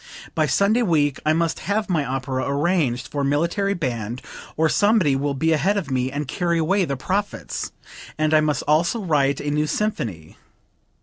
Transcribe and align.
By 0.33 0.47
Sunday 0.47 0.81
week 0.81 1.19
I 1.27 1.33
must 1.33 1.59
have 1.59 1.87
my 1.87 2.03
opera 2.03 2.47
arranged 2.49 3.07
for 3.09 3.23
military 3.23 3.75
band 3.75 4.23
or 4.57 4.67
somebody 4.67 5.15
will 5.15 5.35
be 5.35 5.53
ahead 5.53 5.77
of 5.77 5.91
me 5.91 6.11
and 6.11 6.27
carry 6.27 6.57
away 6.57 6.85
the 6.85 6.97
profits; 6.97 7.71
and 8.17 8.33
I 8.33 8.41
must 8.41 8.63
also 8.63 8.99
write 9.03 9.39
a 9.39 9.51
new 9.51 9.67
symphony. 9.67 10.37